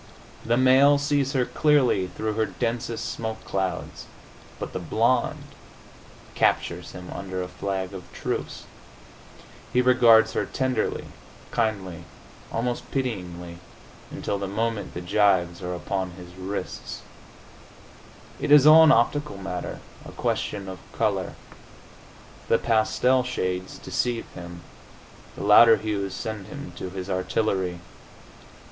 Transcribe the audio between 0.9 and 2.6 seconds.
sees her clearly through her